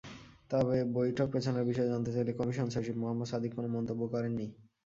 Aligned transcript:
তবে 0.51 0.77
বৈঠক 0.93 1.27
পেছানোর 1.33 1.67
বিষয়ে 1.69 1.91
জানতে 1.93 2.11
চাইলে 2.11 2.31
কমিশন 2.33 2.67
সচিব 2.69 2.95
মোহাম্মদ 2.97 3.27
সাদিক 3.27 3.51
কোনো 3.55 3.67
মন্তব্য 3.75 4.01
করেননি। 4.13 4.47